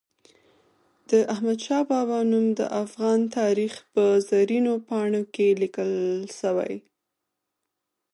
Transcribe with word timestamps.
د 1.09 1.11
احمد 1.33 1.59
شاه 1.65 1.83
بابا 1.91 2.19
نوم 2.31 2.45
د 2.59 2.61
افغان 2.83 3.19
تاریخ 3.37 3.73
په 3.93 4.03
زرینو 4.29 4.73
پاڼو 4.87 5.21
کې 5.33 5.47
لیکل 5.61 5.91
سوی. 6.39 6.73